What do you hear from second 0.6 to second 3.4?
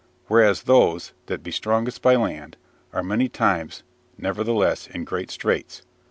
those, that be strongest by land, are many